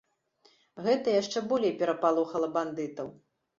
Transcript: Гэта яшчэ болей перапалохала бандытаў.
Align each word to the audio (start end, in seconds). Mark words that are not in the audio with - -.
Гэта 0.87 1.07
яшчэ 1.21 1.45
болей 1.53 1.73
перапалохала 1.83 2.53
бандытаў. 2.59 3.15